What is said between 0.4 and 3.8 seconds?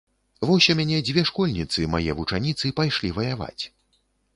Вось, у мяне дзве школьніцы, мае вучаніцы, пайшлі ваяваць.